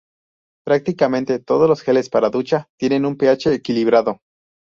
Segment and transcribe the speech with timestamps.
[0.65, 4.19] Prácticamente todos los geles para ducha tienen un pH equilibrado.